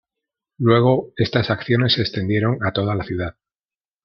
[0.57, 3.35] Luego, estas acciones se extendieron a toda la ciudad.